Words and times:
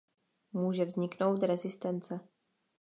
Může 0.53 0.85
vzniknout 0.85 1.43
rezistence. 1.43 2.19